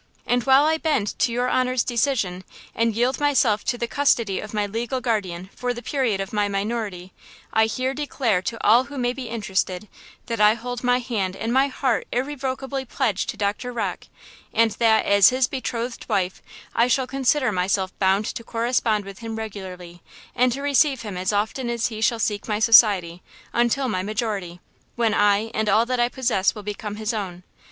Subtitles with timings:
[0.25, 4.51] And while I bend to your honor's decision, and yield myself to the custody of
[4.51, 7.13] my legal guardian for the period of my minority,
[7.53, 9.87] I here declare to all who may be interested,
[10.25, 14.07] that I hold my hand and heart irrevocably pledged to Doctor Rocke,
[14.51, 16.41] and that, as his betrothed wife,
[16.73, 20.01] I shall consider myself bound to correspond with him regularly,
[20.33, 23.21] and to receive him as often as he shall seek my society,
[23.53, 24.61] until my majority,
[24.95, 27.43] when I and all that I possess will become his own.